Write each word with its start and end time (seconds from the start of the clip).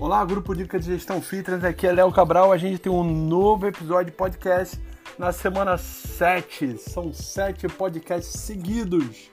Olá, 0.00 0.24
grupo 0.24 0.56
Dicas 0.56 0.84
de 0.84 0.92
Gestão 0.92 1.22
Fitness, 1.22 1.62
aqui 1.62 1.86
é 1.86 1.92
Léo 1.92 2.10
Cabral. 2.10 2.50
A 2.50 2.58
gente 2.58 2.78
tem 2.78 2.90
um 2.90 3.04
novo 3.04 3.68
episódio 3.68 4.06
de 4.06 4.16
podcast 4.16 4.76
na 5.16 5.30
semana 5.30 5.78
7. 5.78 6.78
São 6.78 7.12
sete 7.12 7.68
podcasts 7.68 8.40
seguidos 8.40 9.30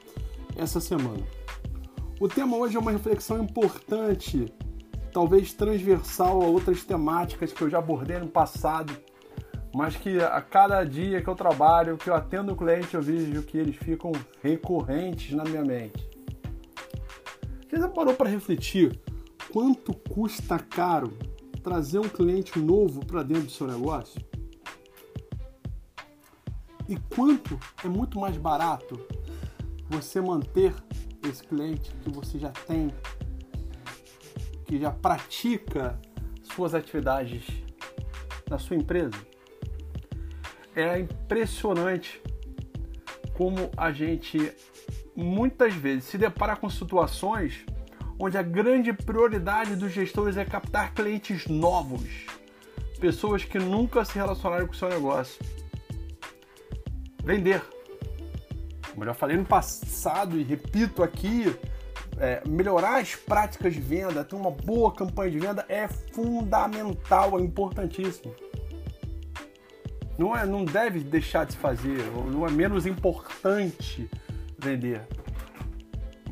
essa 0.55 0.79
semana. 0.79 1.23
O 2.19 2.27
tema 2.27 2.55
hoje 2.57 2.77
é 2.77 2.79
uma 2.79 2.91
reflexão 2.91 3.43
importante, 3.43 4.53
talvez 5.11 5.51
transversal 5.51 6.43
a 6.43 6.45
outras 6.45 6.83
temáticas 6.83 7.51
que 7.51 7.63
eu 7.63 7.69
já 7.69 7.79
abordei 7.79 8.19
no 8.19 8.27
passado, 8.27 8.95
mas 9.73 9.95
que 9.95 10.19
a 10.21 10.41
cada 10.41 10.83
dia 10.83 11.23
que 11.23 11.27
eu 11.27 11.35
trabalho, 11.35 11.97
que 11.97 12.07
eu 12.07 12.13
atendo 12.13 12.53
o 12.53 12.55
cliente, 12.55 12.93
eu 12.93 13.01
vejo 13.01 13.41
que 13.41 13.57
eles 13.57 13.75
ficam 13.77 14.11
recorrentes 14.43 15.35
na 15.35 15.43
minha 15.43 15.63
mente. 15.63 16.07
Você 17.67 17.77
já 17.77 17.89
parou 17.89 18.13
para 18.13 18.29
refletir 18.29 19.01
quanto 19.51 19.93
custa 19.93 20.57
caro 20.57 21.17
trazer 21.61 21.99
um 21.99 22.07
cliente 22.09 22.57
novo 22.57 23.05
para 23.05 23.21
dentro 23.21 23.43
do 23.43 23.51
seu 23.51 23.67
negócio? 23.67 24.19
E 26.87 26.97
quanto 27.13 27.59
é 27.83 27.87
muito 27.87 28.19
mais 28.19 28.37
barato 28.37 28.99
você 29.89 30.19
manter 30.19 30.73
esse 31.27 31.43
cliente 31.43 31.91
que 32.03 32.09
você 32.09 32.39
já 32.39 32.49
tem, 32.49 32.93
que 34.65 34.79
já 34.79 34.91
pratica 34.91 35.99
suas 36.43 36.73
atividades 36.73 37.45
na 38.49 38.57
sua 38.57 38.75
empresa? 38.75 39.15
É 40.75 40.97
impressionante 40.97 42.21
como 43.33 43.69
a 43.75 43.91
gente 43.91 44.53
muitas 45.15 45.73
vezes 45.73 46.05
se 46.05 46.17
depara 46.17 46.55
com 46.55 46.69
situações 46.69 47.65
onde 48.23 48.37
a 48.37 48.43
grande 48.43 48.93
prioridade 48.93 49.75
dos 49.75 49.91
gestores 49.91 50.37
é 50.37 50.45
captar 50.45 50.93
clientes 50.93 51.47
novos, 51.47 52.27
pessoas 52.99 53.43
que 53.43 53.57
nunca 53.57 54.05
se 54.05 54.13
relacionaram 54.13 54.67
com 54.67 54.73
o 54.73 54.75
seu 54.75 54.89
negócio. 54.89 55.43
Vender. 57.23 57.63
Como 58.91 59.03
eu 59.03 59.07
já 59.07 59.13
falei 59.15 59.37
no 59.37 59.43
passado 59.45 60.37
e 60.37 60.43
repito 60.43 61.01
aqui, 61.01 61.45
é, 62.19 62.43
melhorar 62.47 62.99
as 62.99 63.15
práticas 63.15 63.73
de 63.73 63.81
venda, 63.81 64.23
ter 64.23 64.35
uma 64.35 64.51
boa 64.51 64.93
campanha 64.93 65.31
de 65.31 65.39
venda 65.39 65.65
é 65.67 65.87
fundamental, 65.87 67.39
é 67.39 67.41
importantíssimo. 67.41 68.35
Não, 70.15 70.37
é, 70.37 70.45
não 70.45 70.63
deve 70.63 70.99
deixar 70.99 71.47
de 71.47 71.53
se 71.53 71.57
fazer, 71.57 71.97
não 72.31 72.45
é 72.45 72.51
menos 72.51 72.85
importante 72.85 74.07
vender 74.59 75.01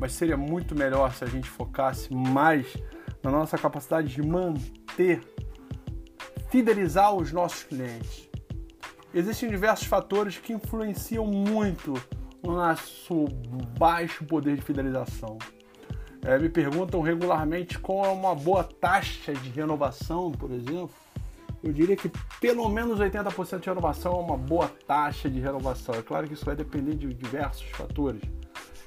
mas 0.00 0.12
seria 0.12 0.36
muito 0.36 0.74
melhor 0.74 1.12
se 1.12 1.22
a 1.22 1.26
gente 1.26 1.48
focasse 1.48 2.12
mais 2.12 2.74
na 3.22 3.30
nossa 3.30 3.58
capacidade 3.58 4.08
de 4.08 4.22
manter, 4.22 5.20
fidelizar 6.48 7.14
os 7.14 7.30
nossos 7.30 7.64
clientes. 7.64 8.30
Existem 9.12 9.50
diversos 9.50 9.86
fatores 9.86 10.38
que 10.38 10.54
influenciam 10.54 11.26
muito 11.26 11.92
no 12.42 12.54
nosso 12.56 13.26
baixo 13.78 14.24
poder 14.24 14.56
de 14.56 14.62
fidelização. 14.62 15.36
É, 16.22 16.38
me 16.38 16.48
perguntam 16.48 17.02
regularmente 17.02 17.78
qual 17.78 18.06
é 18.06 18.08
uma 18.08 18.34
boa 18.34 18.64
taxa 18.64 19.34
de 19.34 19.50
renovação, 19.50 20.32
por 20.32 20.50
exemplo. 20.50 20.94
Eu 21.62 21.74
diria 21.74 21.96
que 21.96 22.10
pelo 22.40 22.66
menos 22.70 22.98
80% 22.98 23.60
de 23.60 23.66
renovação 23.66 24.12
é 24.12 24.20
uma 24.20 24.36
boa 24.36 24.68
taxa 24.86 25.28
de 25.28 25.40
renovação. 25.40 25.94
É 25.94 26.02
claro 26.02 26.26
que 26.26 26.32
isso 26.32 26.44
vai 26.44 26.56
depender 26.56 26.94
de 26.94 27.12
diversos 27.12 27.68
fatores 27.70 28.22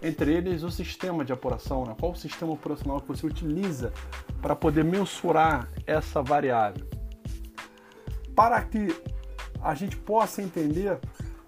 entre 0.04 0.34
eles 0.34 0.64
o 0.64 0.70
sistema 0.70 1.23
de 1.23 1.32
apuração, 1.32 1.86
né? 1.86 1.96
qual 1.98 2.12
o 2.12 2.16
sistema 2.16 2.52
operacional 2.52 3.00
que 3.00 3.08
você 3.08 3.26
utiliza 3.26 3.94
para 4.42 4.56
poder 4.56 4.84
mensurar 4.84 5.70
essa 5.88 6.22
variável. 6.22 6.86
Para 8.36 8.62
que 8.62 8.94
a 9.62 9.74
gente 9.74 9.96
possa 9.96 10.42
entender 10.42 11.00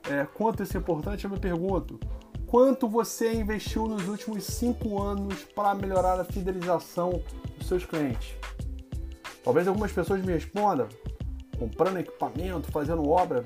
é, 0.09 0.25
quanto 0.33 0.63
isso 0.63 0.77
é 0.77 0.79
importante, 0.79 1.25
eu 1.25 1.29
me 1.29 1.37
pergunto: 1.37 1.99
quanto 2.47 2.87
você 2.87 3.33
investiu 3.33 3.87
nos 3.87 4.07
últimos 4.07 4.45
cinco 4.45 5.01
anos 5.01 5.43
para 5.43 5.75
melhorar 5.75 6.19
a 6.19 6.23
fidelização 6.23 7.21
dos 7.57 7.67
seus 7.67 7.85
clientes? 7.85 8.35
Talvez 9.43 9.67
algumas 9.67 9.91
pessoas 9.91 10.23
me 10.23 10.31
respondam: 10.31 10.87
comprando 11.59 11.99
equipamento, 11.99 12.71
fazendo 12.71 13.07
obra. 13.09 13.43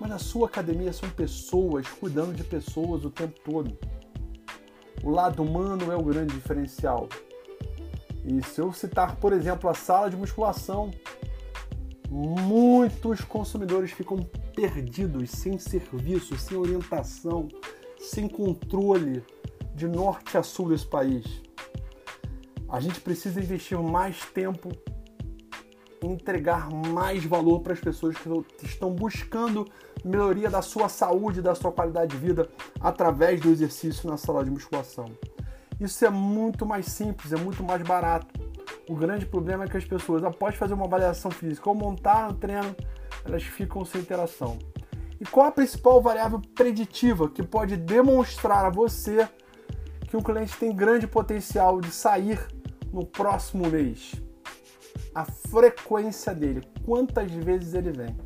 Mas 0.00 0.10
na 0.10 0.18
sua 0.18 0.46
academia 0.46 0.92
são 0.92 1.08
pessoas 1.10 1.88
cuidando 1.88 2.34
de 2.34 2.44
pessoas 2.44 3.04
o 3.04 3.10
tempo 3.10 3.38
todo. 3.44 3.76
O 5.02 5.10
lado 5.10 5.42
humano 5.42 5.90
é 5.92 5.96
o 5.96 6.02
grande 6.02 6.34
diferencial. 6.34 7.08
E 8.24 8.42
se 8.42 8.60
eu 8.60 8.72
citar, 8.72 9.16
por 9.16 9.32
exemplo, 9.32 9.70
a 9.70 9.74
sala 9.74 10.10
de 10.10 10.16
musculação, 10.16 10.90
muitos 12.10 13.20
consumidores 13.22 13.90
ficam 13.90 14.18
perdidos, 14.54 15.30
sem 15.30 15.58
serviço, 15.58 16.36
sem 16.36 16.56
orientação, 16.56 17.48
sem 17.98 18.28
controle 18.28 19.24
de 19.74 19.86
norte 19.86 20.36
a 20.36 20.42
sul 20.42 20.68
desse 20.68 20.86
país. 20.86 21.24
A 22.68 22.80
gente 22.80 23.00
precisa 23.00 23.40
investir 23.40 23.78
mais 23.78 24.24
tempo 24.26 24.70
entregar 26.02 26.70
mais 26.70 27.24
valor 27.24 27.60
para 27.60 27.72
as 27.72 27.80
pessoas 27.80 28.16
que 28.16 28.66
estão 28.66 28.94
buscando 28.94 29.66
melhoria 30.04 30.48
da 30.48 30.62
sua 30.62 30.88
saúde, 30.88 31.42
da 31.42 31.54
sua 31.54 31.72
qualidade 31.72 32.12
de 32.12 32.16
vida 32.16 32.48
através 32.80 33.40
do 33.40 33.50
exercício 33.50 34.08
na 34.08 34.16
sala 34.16 34.44
de 34.44 34.50
musculação. 34.50 35.06
Isso 35.80 36.04
é 36.04 36.10
muito 36.10 36.66
mais 36.66 36.86
simples, 36.86 37.32
é 37.32 37.36
muito 37.36 37.62
mais 37.62 37.82
barato. 37.82 38.26
O 38.88 38.94
grande 38.94 39.26
problema 39.26 39.64
é 39.64 39.68
que 39.68 39.76
as 39.76 39.84
pessoas, 39.84 40.24
após 40.24 40.54
fazer 40.54 40.74
uma 40.74 40.86
avaliação 40.86 41.30
física 41.30 41.68
ou 41.68 41.74
montar 41.74 42.30
um 42.30 42.34
treino, 42.34 42.74
elas 43.24 43.42
ficam 43.42 43.84
sem 43.84 44.00
interação. 44.00 44.58
E 45.20 45.24
qual 45.24 45.46
a 45.46 45.52
principal 45.52 46.00
variável 46.00 46.40
preditiva 46.54 47.28
que 47.28 47.42
pode 47.42 47.76
demonstrar 47.76 48.64
a 48.64 48.70
você 48.70 49.28
que 50.08 50.16
um 50.16 50.22
cliente 50.22 50.56
tem 50.56 50.74
grande 50.74 51.06
potencial 51.06 51.80
de 51.80 51.90
sair 51.90 52.40
no 52.92 53.04
próximo 53.04 53.68
mês? 53.68 54.14
A 55.14 55.24
frequência 55.24 56.34
dele, 56.34 56.62
quantas 56.84 57.30
vezes 57.32 57.74
ele 57.74 57.92
vem. 57.92 58.16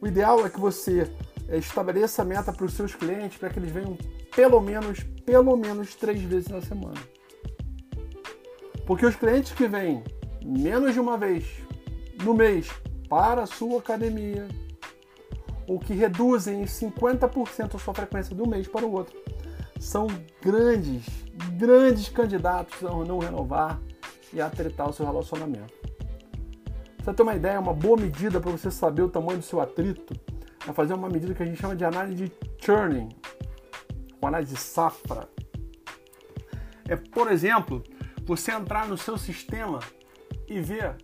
O 0.00 0.06
ideal 0.06 0.44
é 0.44 0.50
que 0.50 0.60
você 0.60 1.10
eh, 1.48 1.58
estabeleça 1.58 2.22
a 2.22 2.24
meta 2.24 2.52
para 2.52 2.66
os 2.66 2.74
seus 2.74 2.94
clientes 2.94 3.38
para 3.38 3.50
que 3.50 3.58
eles 3.58 3.70
venham 3.70 3.96
pelo 4.34 4.60
menos, 4.60 5.02
pelo 5.24 5.56
menos 5.56 5.94
três 5.94 6.20
vezes 6.22 6.48
na 6.48 6.60
semana. 6.60 7.00
Porque 8.86 9.06
os 9.06 9.16
clientes 9.16 9.52
que 9.52 9.66
vêm 9.66 10.02
menos 10.44 10.92
de 10.92 11.00
uma 11.00 11.16
vez 11.16 11.46
no 12.22 12.34
mês 12.34 12.68
para 13.08 13.42
a 13.42 13.46
sua 13.46 13.78
academia, 13.78 14.46
ou 15.66 15.78
que 15.78 15.94
reduzem 15.94 16.62
em 16.62 16.64
50% 16.64 17.74
a 17.74 17.78
sua 17.78 17.94
frequência 17.94 18.34
de 18.34 18.42
um 18.42 18.46
mês 18.46 18.68
para 18.68 18.84
o 18.84 18.92
outro, 18.92 19.16
são 19.80 20.06
grandes, 20.42 21.04
grandes 21.56 22.08
candidatos 22.08 22.82
a 22.84 22.90
não 23.04 23.18
renovar 23.18 23.80
e 24.34 24.40
atritar 24.40 24.90
o 24.90 24.92
seu 24.92 25.06
relacionamento. 25.06 25.72
Pra 26.96 27.12
você 27.12 27.14
ter 27.14 27.22
uma 27.22 27.34
ideia, 27.34 27.60
uma 27.60 27.72
boa 27.72 27.96
medida 27.96 28.40
para 28.40 28.50
você 28.50 28.70
saber 28.70 29.02
o 29.02 29.08
tamanho 29.08 29.38
do 29.38 29.44
seu 29.44 29.60
atrito 29.60 30.14
é 30.68 30.72
fazer 30.72 30.94
uma 30.94 31.08
medida 31.08 31.34
que 31.34 31.42
a 31.42 31.46
gente 31.46 31.60
chama 31.60 31.76
de 31.76 31.84
análise 31.84 32.24
de 32.24 32.32
churning, 32.58 33.10
uma 34.20 34.28
análise 34.28 34.54
de 34.54 34.60
safra. 34.60 35.28
É, 36.88 36.96
por 36.96 37.30
exemplo, 37.30 37.84
você 38.24 38.52
entrar 38.52 38.88
no 38.88 38.98
seu 38.98 39.16
sistema 39.16 39.80
e 40.48 40.60
ver 40.60 40.96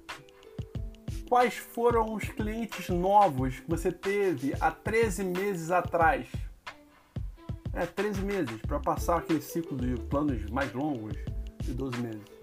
quais 1.29 1.55
foram 1.55 2.15
os 2.15 2.25
clientes 2.25 2.89
novos 2.89 3.61
que 3.61 3.71
você 3.71 3.93
teve 3.93 4.55
há 4.59 4.71
13 4.71 5.25
meses 5.25 5.71
atrás. 5.71 6.27
É, 7.73 7.87
13 7.87 8.23
meses, 8.23 8.61
para 8.63 8.81
passar 8.81 9.19
aquele 9.19 9.41
ciclo 9.41 9.77
de 9.77 9.95
planos 10.07 10.45
mais 10.51 10.73
longos 10.73 11.15
de 11.63 11.73
12 11.73 11.99
meses 12.01 12.40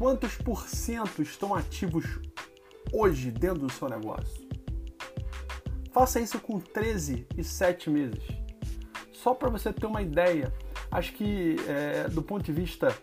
quantos 0.00 0.34
por 0.34 0.66
cento 0.66 1.20
estão 1.20 1.54
ativos 1.54 2.06
hoje 2.90 3.30
dentro 3.30 3.58
do 3.58 3.70
seu 3.70 3.86
negócio? 3.86 4.48
Faça 5.92 6.18
isso 6.18 6.40
com 6.40 6.58
13 6.58 7.26
e 7.36 7.44
7 7.44 7.90
meses. 7.90 8.24
Só 9.12 9.34
para 9.34 9.50
você 9.50 9.70
ter 9.70 9.84
uma 9.84 10.00
ideia, 10.00 10.54
acho 10.90 11.12
que 11.12 11.56
é, 11.68 12.08
do 12.08 12.22
ponto 12.22 12.42
de 12.42 12.50
vista 12.50 12.96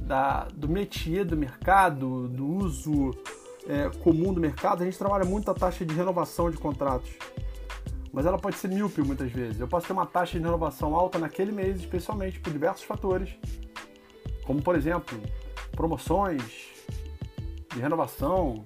da, 0.00 0.48
do 0.52 0.68
métier 0.68 1.24
do 1.24 1.36
mercado, 1.36 2.26
do 2.26 2.44
uso 2.44 3.12
é, 3.68 3.88
comum 4.00 4.34
do 4.34 4.40
mercado, 4.40 4.82
a 4.82 4.84
gente 4.84 4.98
trabalha 4.98 5.24
muito 5.24 5.48
a 5.48 5.54
taxa 5.54 5.84
de 5.86 5.94
renovação 5.94 6.50
de 6.50 6.56
contratos. 6.56 7.12
Mas 8.12 8.26
ela 8.26 8.36
pode 8.36 8.56
ser 8.56 8.66
míope 8.66 9.00
muitas 9.00 9.30
vezes. 9.30 9.60
Eu 9.60 9.68
posso 9.68 9.86
ter 9.86 9.92
uma 9.92 10.06
taxa 10.06 10.36
de 10.40 10.44
renovação 10.44 10.96
alta 10.96 11.20
naquele 11.20 11.52
mês, 11.52 11.78
especialmente 11.78 12.40
por 12.40 12.52
diversos 12.52 12.82
fatores, 12.82 13.32
como 14.44 14.60
por 14.60 14.74
exemplo 14.74 15.20
promoções 15.72 16.42
de 17.72 17.80
renovação. 17.80 18.64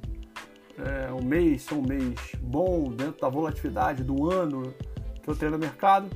É, 0.79 1.11
um 1.13 1.25
mês 1.25 1.63
ser 1.63 1.75
um 1.75 1.83
mês 1.83 2.15
bom 2.39 2.91
dentro 2.93 3.21
da 3.21 3.29
volatilidade 3.31 4.05
do 4.05 4.31
ano 4.31 4.75
que 5.23 5.31
eu 5.31 5.35
tenho 5.37 5.53
no 5.53 5.59
mercado. 5.59 6.09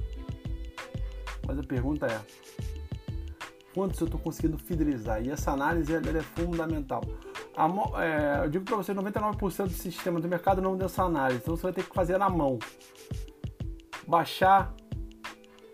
Mas 1.46 1.58
a 1.58 1.62
pergunta 1.62 2.06
é: 2.06 2.20
quantos 3.74 4.00
eu 4.00 4.06
estou 4.06 4.20
conseguindo 4.20 4.58
fidelizar. 4.58 5.22
E 5.22 5.30
essa 5.30 5.52
análise 5.52 5.92
ela 5.92 6.18
é 6.18 6.22
fundamental. 6.22 7.02
A, 7.56 7.66
é, 8.02 8.44
eu 8.44 8.50
digo 8.50 8.64
para 8.64 8.76
você, 8.76 8.94
99% 8.94 9.64
do 9.64 9.70
sistema 9.70 10.20
do 10.20 10.28
mercado 10.28 10.62
não 10.62 10.76
deu 10.76 10.86
essa 10.86 11.02
análise, 11.02 11.40
então 11.42 11.56
você 11.56 11.64
vai 11.64 11.72
ter 11.72 11.84
que 11.84 11.94
fazer 11.94 12.18
na 12.18 12.28
mão. 12.28 12.58
Baixar 14.06 14.74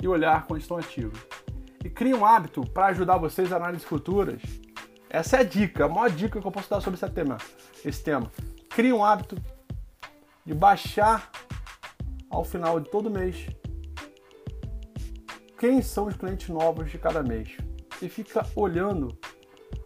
e 0.00 0.08
olhar 0.08 0.46
quando 0.46 0.60
estão 0.60 0.76
ativos. 0.76 1.18
E 1.84 1.90
crie 1.90 2.14
um 2.14 2.24
hábito 2.24 2.62
para 2.62 2.86
ajudar 2.86 3.18
vocês 3.18 3.52
a 3.52 3.56
análises 3.56 3.86
futuras. 3.86 4.42
Essa 5.08 5.36
é 5.36 5.40
a 5.40 5.44
dica, 5.44 5.84
a 5.84 5.88
maior 5.88 6.10
dica 6.10 6.40
que 6.40 6.46
eu 6.46 6.52
posso 6.52 6.68
dar 6.68 6.80
sobre 6.80 6.98
esse 6.98 7.10
tema. 7.10 7.38
Esse 7.84 8.02
tema. 8.02 8.30
Crie 8.70 8.92
um 8.92 9.04
hábito 9.04 9.36
de 10.44 10.54
baixar 10.54 11.30
ao 12.30 12.44
final 12.44 12.78
de 12.80 12.90
todo 12.90 13.10
mês 13.10 13.46
quem 15.58 15.80
são 15.80 16.06
os 16.06 16.16
clientes 16.16 16.48
novos 16.48 16.90
de 16.90 16.98
cada 16.98 17.22
mês 17.22 17.56
e 18.02 18.08
fica 18.08 18.46
olhando 18.54 19.16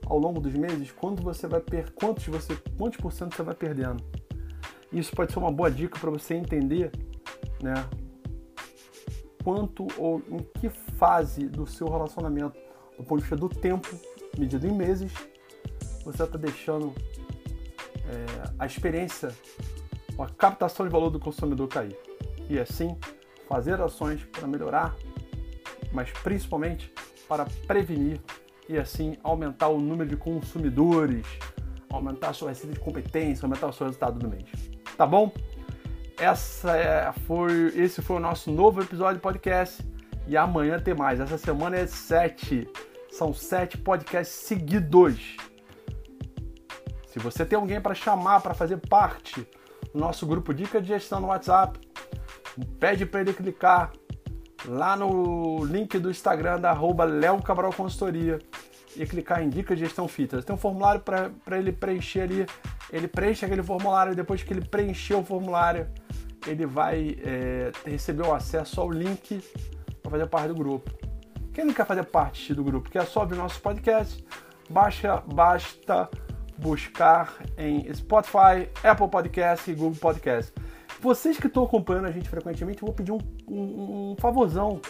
ao 0.05 0.19
longo 0.19 0.41
dos 0.41 0.53
meses 0.53 0.91
quanto 0.91 1.23
você 1.23 1.47
vai 1.47 1.61
per 1.61 1.93
quantos 1.93 2.27
você 2.27 2.57
quantos 2.77 2.99
por 2.99 3.13
cento 3.13 3.37
você 3.37 3.43
vai 3.43 3.55
perdendo. 3.55 4.03
Isso 4.93 5.15
pode 5.15 5.33
ser 5.33 5.39
uma 5.39 5.53
boa 5.53 5.71
dica 5.71 5.99
para 5.99 6.11
você 6.11 6.35
entender, 6.35 6.91
né? 7.63 7.75
Quanto 9.45 9.87
ou 9.97 10.21
em 10.29 10.39
que 10.59 10.69
fase 10.69 11.47
do 11.47 11.67
seu 11.67 11.89
relacionamento, 11.89 12.59
do 12.99 13.05
ponto 13.05 13.19
de 13.19 13.23
vista 13.23 13.37
do 13.37 13.49
tempo, 13.49 13.89
medido 14.39 14.67
em 14.67 14.73
meses, 14.73 15.13
você 16.05 16.23
está 16.23 16.39
deixando 16.39 16.95
é, 18.09 18.51
a 18.59 18.67
experiência, 18.67 19.31
a 20.19 20.27
captação 20.27 20.87
de 20.87 20.93
valor 20.93 21.11
do 21.11 21.21
consumidor 21.21 21.69
cair. 21.69 21.97
E 22.49 22.59
assim 22.59 22.97
fazer 23.49 23.81
ações 23.81 24.23
para 24.25 24.47
melhorar, 24.47 24.95
mas 25.93 26.11
principalmente 26.23 26.93
para 27.29 27.45
prevenir 27.67 28.21
e 28.69 28.79
assim 28.79 29.17
aumentar 29.23 29.69
o 29.69 29.81
número 29.81 30.09
de 30.09 30.17
consumidores, 30.17 31.27
aumentar 31.91 32.31
a 32.31 32.33
sua 32.33 32.51
receita 32.51 32.75
de 32.75 32.81
competência, 32.81 33.45
aumentar 33.45 33.67
o 33.67 33.73
seu 33.73 33.87
resultado 33.87 34.19
do 34.19 34.29
mês. 34.29 34.45
Tá 34.97 35.07
bom? 35.07 35.33
Essa 36.17 36.77
é, 36.77 37.13
foi, 37.27 37.73
esse 37.75 38.03
foi 38.03 38.17
o 38.17 38.21
nosso 38.21 38.51
novo 38.53 38.83
episódio 38.83 39.17
de 39.17 39.21
podcast 39.21 39.83
e 40.29 40.37
amanhã 40.37 40.79
tem 40.79 40.95
mais. 40.95 41.19
Essa 41.19 41.39
semana 41.39 41.77
é 41.77 41.87
sete, 41.87 42.69
são 43.11 43.35
sete 43.35 43.77
podcasts 43.77 44.37
seguidos. 44.37 45.37
Se 47.07 47.19
você 47.19 47.45
tem 47.45 47.59
alguém 47.59 47.81
para 47.81 47.95
chamar 47.95 48.41
para 48.41 48.55
fazer 48.55 48.77
parte 48.77 49.47
do 49.93 49.99
nosso 49.99 50.27
grupo 50.27 50.55
Dica 50.55 50.81
de 50.81 50.89
Gestão 50.89 51.21
no 51.21 51.27
WhatsApp, 51.29 51.79
pede 52.79 53.05
para 53.05 53.21
ele 53.21 53.33
clicar 53.33 53.93
lá 54.67 54.97
no 54.97 55.65
link 55.65 55.99
do 55.99 56.11
Instagram 56.11 56.61
da 56.61 56.71
arroba 56.71 57.05
Léo 57.05 57.43
Cabral 57.43 57.73
Consultoria 57.73 58.39
e 58.97 59.07
clicar 59.07 59.43
em 59.43 59.49
Dicas 59.49 59.79
de 59.79 59.85
Gestão 59.85 60.07
Fitness. 60.07 60.45
Tem 60.45 60.55
um 60.55 60.59
formulário 60.59 61.01
para 61.01 61.59
ele 61.59 61.73
preencher 61.73 62.23
ali. 62.23 62.47
Ele 62.93 63.07
preenche 63.07 63.45
aquele 63.45 63.63
formulário, 63.63 64.15
depois 64.15 64.43
que 64.43 64.53
ele 64.53 64.65
preencher 64.65 65.15
o 65.15 65.25
formulário, 65.25 65.89
ele 66.47 66.67
vai 66.67 67.17
é, 67.23 67.71
receber 67.85 68.27
o 68.27 68.35
acesso 68.35 68.81
ao 68.81 68.91
link 68.91 69.43
para 70.03 70.11
fazer 70.11 70.27
parte 70.27 70.49
do 70.49 70.55
grupo. 70.55 71.10
Quem 71.53 71.65
não 71.65 71.75
quer 71.75 71.85
fazer 71.85 72.05
parte 72.05 72.55
do 72.55 72.63
grupo, 72.63 72.89
quer 72.89 73.05
só 73.07 73.21
ouvir 73.21 73.37
nossos 73.37 73.59
podcasts, 73.59 74.23
baixa, 74.69 75.21
basta 75.27 76.09
buscar 76.57 77.35
em 77.59 77.93
Spotify, 77.93 78.69
Apple 78.85 79.09
Podcast 79.09 79.69
e 79.71 79.75
Google 79.75 79.99
Podcast. 79.99 80.53
Vocês 81.01 81.39
que 81.39 81.49
estão 81.49 81.65
acompanhando 81.65 82.07
a 82.07 82.13
gente 82.13 82.29
frequentemente, 82.29 82.83
eu 82.83 82.87
vou 82.87 82.95
pedir 82.95 83.11
um, 83.11 83.19
um, 83.49 84.13
um 84.13 84.17
favorzão. 84.19 84.81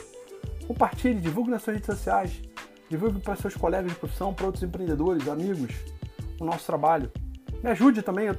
Compartilhe, 0.67 1.21
divulgue 1.21 1.51
nas 1.51 1.63
suas 1.63 1.77
redes 1.77 1.87
sociais, 1.87 2.43
divulgue 2.89 3.21
para 3.21 3.37
seus 3.37 3.55
colegas 3.55 3.93
de 3.93 3.99
profissão, 3.99 4.35
para 4.35 4.47
outros 4.47 4.63
empreendedores, 4.63 5.27
amigos, 5.29 5.75
o 6.39 6.45
nosso 6.45 6.67
trabalho. 6.67 7.11
Me 7.63 7.71
ajude 7.71 8.03
também, 8.03 8.29
é, 8.29 8.35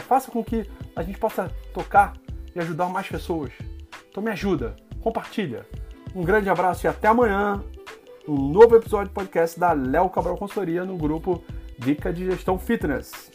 faça 0.00 0.30
com 0.30 0.44
que 0.44 0.64
a 0.94 1.02
gente 1.02 1.18
possa 1.18 1.50
tocar 1.72 2.12
e 2.54 2.60
ajudar 2.60 2.88
mais 2.88 3.08
pessoas. 3.08 3.50
Então 4.10 4.22
me 4.22 4.30
ajuda, 4.30 4.76
compartilha. 5.00 5.66
Um 6.14 6.22
grande 6.22 6.48
abraço 6.48 6.86
e 6.86 6.88
até 6.88 7.08
amanhã. 7.08 7.60
Um 8.28 8.36
novo 8.36 8.76
episódio 8.76 9.08
de 9.08 9.14
podcast 9.14 9.58
da 9.58 9.72
Léo 9.72 10.08
Cabral 10.08 10.36
Consultoria 10.36 10.84
no 10.84 10.96
grupo 10.96 11.42
Dica 11.76 12.12
de 12.12 12.26
Gestão 12.26 12.56
Fitness. 12.56 13.33